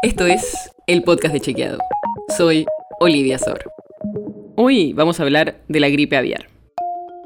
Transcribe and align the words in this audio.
Esto 0.00 0.26
es 0.26 0.70
el 0.86 1.02
podcast 1.02 1.34
de 1.34 1.40
Chequeado. 1.40 1.78
Soy 2.36 2.66
Olivia 3.00 3.36
Sor. 3.36 3.64
Hoy 4.54 4.92
vamos 4.92 5.18
a 5.18 5.24
hablar 5.24 5.56
de 5.66 5.80
la 5.80 5.88
gripe 5.88 6.16
aviar. 6.16 6.46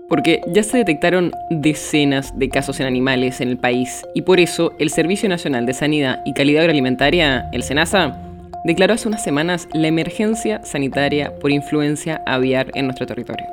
Porque 0.09 0.41
ya 0.47 0.63
se 0.63 0.79
detectaron 0.79 1.33
decenas 1.51 2.39
de 2.39 2.49
casos 2.49 2.81
en 2.81 2.87
animales 2.87 3.43
en 3.43 3.51
el 3.51 3.59
país 3.59 4.07
y 4.15 4.23
por 4.23 4.41
eso 4.41 4.73
el 4.79 4.89
Servicio 4.89 5.29
Nacional 5.29 5.67
de 5.67 5.75
Sanidad 5.75 6.23
y 6.25 6.33
Calidad 6.33 6.63
Agroalimentaria, 6.63 7.51
el 7.53 7.63
SENASA, 7.63 8.19
declaró 8.65 8.95
hace 8.95 9.07
unas 9.07 9.23
semanas 9.23 9.69
la 9.75 9.89
emergencia 9.89 10.65
sanitaria 10.65 11.39
por 11.41 11.51
influencia 11.51 12.23
aviar 12.25 12.71
en 12.75 12.87
nuestro 12.87 13.05
territorio. 13.07 13.49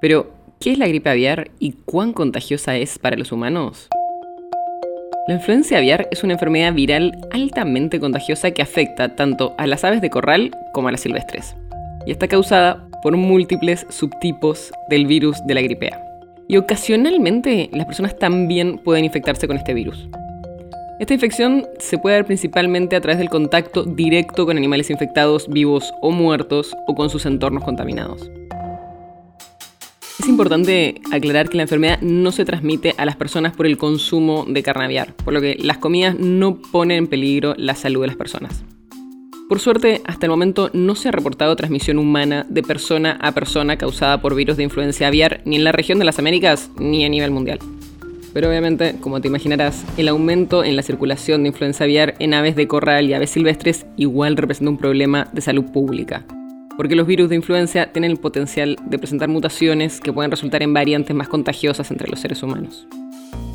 Pero, 0.00 0.32
¿qué 0.60 0.70
es 0.70 0.78
la 0.78 0.86
gripe 0.86 1.10
aviar 1.10 1.50
y 1.58 1.72
cuán 1.72 2.12
contagiosa 2.12 2.76
es 2.76 3.00
para 3.00 3.16
los 3.16 3.32
humanos? 3.32 3.88
La 5.30 5.36
influencia 5.36 5.78
aviar 5.78 6.08
es 6.10 6.24
una 6.24 6.32
enfermedad 6.32 6.74
viral 6.74 7.16
altamente 7.30 8.00
contagiosa 8.00 8.50
que 8.50 8.62
afecta 8.62 9.14
tanto 9.14 9.54
a 9.58 9.68
las 9.68 9.84
aves 9.84 10.00
de 10.00 10.10
corral 10.10 10.50
como 10.72 10.88
a 10.88 10.90
las 10.90 11.02
silvestres. 11.02 11.54
Y 12.04 12.10
está 12.10 12.26
causada 12.26 12.88
por 13.00 13.16
múltiples 13.16 13.86
subtipos 13.90 14.72
del 14.88 15.06
virus 15.06 15.38
de 15.46 15.54
la 15.54 15.62
gripe. 15.62 15.92
Y 16.48 16.56
ocasionalmente 16.56 17.70
las 17.72 17.86
personas 17.86 18.18
también 18.18 18.78
pueden 18.78 19.04
infectarse 19.04 19.46
con 19.46 19.56
este 19.56 19.72
virus. 19.72 20.08
Esta 20.98 21.14
infección 21.14 21.64
se 21.78 21.96
puede 21.96 22.16
dar 22.16 22.26
principalmente 22.26 22.96
a 22.96 23.00
través 23.00 23.18
del 23.18 23.28
contacto 23.28 23.84
directo 23.84 24.46
con 24.46 24.56
animales 24.56 24.90
infectados 24.90 25.46
vivos 25.48 25.94
o 26.00 26.10
muertos 26.10 26.74
o 26.88 26.96
con 26.96 27.08
sus 27.08 27.24
entornos 27.24 27.62
contaminados. 27.62 28.28
Es 30.20 30.28
importante 30.28 31.00
aclarar 31.12 31.48
que 31.48 31.56
la 31.56 31.62
enfermedad 31.62 31.98
no 32.02 32.30
se 32.30 32.44
transmite 32.44 32.94
a 32.98 33.06
las 33.06 33.16
personas 33.16 33.56
por 33.56 33.64
el 33.64 33.78
consumo 33.78 34.44
de 34.46 34.62
carne 34.62 34.84
aviar, 34.84 35.14
por 35.14 35.32
lo 35.32 35.40
que 35.40 35.56
las 35.58 35.78
comidas 35.78 36.14
no 36.18 36.60
ponen 36.60 36.98
en 36.98 37.06
peligro 37.06 37.54
la 37.56 37.74
salud 37.74 38.02
de 38.02 38.08
las 38.08 38.16
personas. 38.16 38.62
Por 39.48 39.60
suerte, 39.60 40.02
hasta 40.04 40.26
el 40.26 40.30
momento 40.30 40.68
no 40.74 40.94
se 40.94 41.08
ha 41.08 41.12
reportado 41.12 41.56
transmisión 41.56 41.96
humana 41.96 42.44
de 42.50 42.62
persona 42.62 43.16
a 43.22 43.32
persona 43.32 43.78
causada 43.78 44.20
por 44.20 44.34
virus 44.34 44.58
de 44.58 44.64
influencia 44.64 45.06
aviar 45.06 45.40
ni 45.46 45.56
en 45.56 45.64
la 45.64 45.72
región 45.72 45.98
de 45.98 46.04
las 46.04 46.18
Américas 46.18 46.70
ni 46.78 47.02
a 47.06 47.08
nivel 47.08 47.30
mundial. 47.30 47.58
Pero 48.34 48.50
obviamente, 48.50 48.96
como 49.00 49.22
te 49.22 49.28
imaginarás, 49.28 49.86
el 49.96 50.08
aumento 50.08 50.64
en 50.64 50.76
la 50.76 50.82
circulación 50.82 51.44
de 51.44 51.48
influenza 51.48 51.84
aviar 51.84 52.14
en 52.18 52.34
aves 52.34 52.56
de 52.56 52.68
corral 52.68 53.08
y 53.08 53.14
aves 53.14 53.30
silvestres 53.30 53.86
igual 53.96 54.36
representa 54.36 54.70
un 54.70 54.76
problema 54.76 55.28
de 55.32 55.40
salud 55.40 55.64
pública 55.72 56.26
porque 56.80 56.96
los 56.96 57.06
virus 57.06 57.28
de 57.28 57.36
influencia 57.36 57.92
tienen 57.92 58.10
el 58.10 58.16
potencial 58.16 58.78
de 58.86 58.98
presentar 58.98 59.28
mutaciones 59.28 60.00
que 60.00 60.14
pueden 60.14 60.30
resultar 60.30 60.62
en 60.62 60.72
variantes 60.72 61.14
más 61.14 61.28
contagiosas 61.28 61.90
entre 61.90 62.08
los 62.08 62.20
seres 62.20 62.42
humanos. 62.42 62.86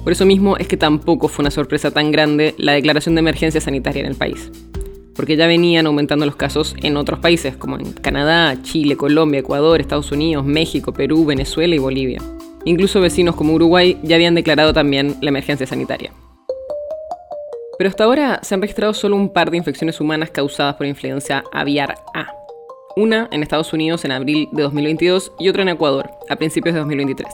Por 0.03 0.11
eso 0.11 0.27
mismo 0.27 0.57
es 0.57 0.67
que 0.67 0.77
tampoco 0.77 1.27
fue 1.27 1.41
una 1.41 1.49
sorpresa 1.49 1.89
tan 1.89 2.11
grande 2.11 2.53
la 2.59 2.73
declaración 2.73 3.15
de 3.15 3.21
emergencia 3.21 3.59
sanitaria 3.59 4.01
en 4.01 4.05
el 4.05 4.15
país, 4.15 4.51
porque 5.15 5.37
ya 5.37 5.47
venían 5.47 5.87
aumentando 5.87 6.27
los 6.27 6.35
casos 6.35 6.75
en 6.83 6.97
otros 6.97 7.17
países 7.17 7.57
como 7.57 7.79
en 7.79 7.93
Canadá, 7.93 8.61
Chile, 8.61 8.95
Colombia, 8.95 9.39
Ecuador, 9.39 9.81
Estados 9.81 10.11
Unidos, 10.11 10.45
México, 10.45 10.93
Perú, 10.93 11.25
Venezuela 11.25 11.73
y 11.73 11.79
Bolivia. 11.79 12.21
Incluso 12.63 13.01
vecinos 13.01 13.35
como 13.35 13.55
Uruguay 13.55 13.97
ya 14.03 14.17
habían 14.17 14.35
declarado 14.35 14.71
también 14.71 15.15
la 15.21 15.29
emergencia 15.29 15.65
sanitaria. 15.65 16.13
Pero 17.79 17.89
hasta 17.89 18.03
ahora 18.03 18.39
se 18.43 18.53
han 18.53 18.61
registrado 18.61 18.93
solo 18.93 19.15
un 19.15 19.33
par 19.33 19.49
de 19.49 19.57
infecciones 19.57 19.99
humanas 19.99 20.29
causadas 20.29 20.75
por 20.75 20.85
influencia 20.85 21.43
aviar 21.51 21.95
A, 22.13 22.27
una 22.95 23.27
en 23.31 23.43
Estados 23.43 23.73
Unidos 23.73 24.05
en 24.05 24.11
abril 24.11 24.47
de 24.51 24.63
2022 24.63 25.33
y 25.37 25.49
otra 25.49 25.63
en 25.63 25.69
Ecuador 25.69 26.11
a 26.29 26.35
principios 26.37 26.73
de 26.73 26.79
2023. 26.79 27.33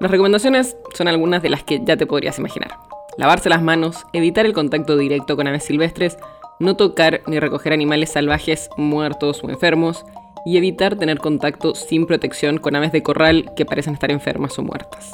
Las 0.00 0.10
recomendaciones 0.10 0.76
son 0.94 1.08
algunas 1.08 1.42
de 1.42 1.50
las 1.50 1.62
que 1.62 1.80
ya 1.84 1.96
te 1.96 2.06
podrías 2.06 2.38
imaginar. 2.38 2.72
Lavarse 3.16 3.48
las 3.48 3.62
manos, 3.62 4.04
evitar 4.12 4.46
el 4.46 4.52
contacto 4.52 4.96
directo 4.96 5.36
con 5.36 5.46
aves 5.46 5.64
silvestres, 5.64 6.18
no 6.58 6.76
tocar 6.76 7.22
ni 7.26 7.38
recoger 7.38 7.72
animales 7.72 8.10
salvajes 8.10 8.68
muertos 8.76 9.44
o 9.44 9.50
enfermos 9.50 10.04
y 10.44 10.56
evitar 10.56 10.96
tener 10.96 11.18
contacto 11.18 11.74
sin 11.74 12.06
protección 12.06 12.58
con 12.58 12.74
aves 12.74 12.92
de 12.92 13.02
corral 13.02 13.52
que 13.54 13.66
parecen 13.66 13.94
estar 13.94 14.10
enfermas 14.10 14.58
o 14.58 14.62
muertas. 14.62 15.12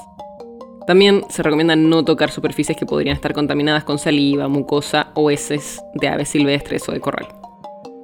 También 0.86 1.24
se 1.28 1.42
recomienda 1.42 1.74
no 1.74 2.04
tocar 2.04 2.30
superficies 2.30 2.78
que 2.78 2.86
podrían 2.86 3.16
estar 3.16 3.34
contaminadas 3.34 3.82
con 3.82 3.98
saliva, 3.98 4.46
mucosa 4.46 5.08
o 5.14 5.30
heces 5.30 5.82
de 5.94 6.08
aves 6.08 6.28
silvestres 6.28 6.88
o 6.88 6.92
de 6.92 7.00
corral. 7.00 7.26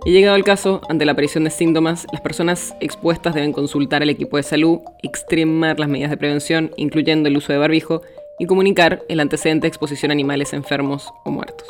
Y 0.04 0.10
llegado 0.10 0.36
el 0.36 0.42
caso, 0.42 0.80
ante 0.88 1.04
la 1.04 1.12
aparición 1.12 1.44
de 1.44 1.50
síntomas, 1.50 2.06
las 2.10 2.20
personas 2.20 2.74
expuestas 2.80 3.34
deben 3.34 3.52
consultar 3.52 4.02
al 4.02 4.10
equipo 4.10 4.36
de 4.36 4.42
salud, 4.42 4.80
extremar 5.02 5.78
las 5.78 5.88
medidas 5.88 6.10
de 6.10 6.16
prevención, 6.16 6.72
incluyendo 6.76 7.28
el 7.28 7.36
uso 7.36 7.52
de 7.52 7.58
barbijo, 7.58 8.02
y 8.38 8.46
comunicar 8.46 9.04
el 9.08 9.20
antecedente 9.20 9.66
de 9.66 9.68
exposición 9.68 10.10
a 10.10 10.14
animales 10.14 10.52
enfermos 10.52 11.12
o 11.24 11.30
muertos. 11.30 11.68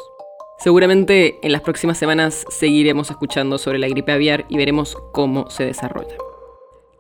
Seguramente 0.59 1.35
en 1.43 1.53
las 1.53 1.61
próximas 1.61 1.99
semanas 1.99 2.47
seguiremos 2.49 3.11
escuchando 3.11 3.59
sobre 3.59 3.79
la 3.79 3.89
gripe 3.89 4.13
aviar 4.13 4.47
y 4.49 4.57
veremos 4.57 4.97
cómo 5.13 5.51
se 5.51 5.67
desarrolla. 5.67 6.17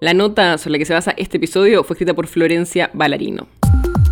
La 0.00 0.14
nota 0.14 0.58
sobre 0.58 0.72
la 0.72 0.78
que 0.78 0.84
se 0.84 0.94
basa 0.94 1.14
este 1.16 1.36
episodio 1.36 1.84
fue 1.84 1.94
escrita 1.94 2.12
por 2.12 2.26
Florencia 2.26 2.90
Ballarino. 2.92 3.46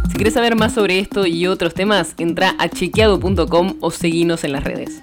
Si 0.08 0.14
quieres 0.14 0.34
saber 0.34 0.54
más 0.54 0.74
sobre 0.74 1.00
esto 1.00 1.26
y 1.26 1.46
otros 1.46 1.74
temas, 1.74 2.14
entra 2.16 2.54
a 2.58 2.68
chequeado.com 2.68 3.76
o 3.80 3.90
seguinos 3.90 4.44
en 4.44 4.52
las 4.52 4.64
redes. 4.64 5.02